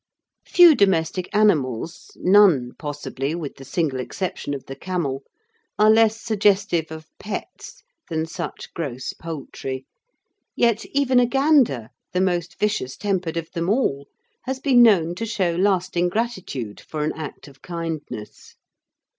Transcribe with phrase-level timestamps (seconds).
[0.47, 5.21] Few domestic animals none, possibly, with the single exception of the camel
[5.77, 9.85] are less suggestive of "pets" than such gross poultry,
[10.55, 14.07] yet even a gander, the most vicious tempered of them all,
[14.45, 18.55] has been known to show lasting gratitude for an act of kindness.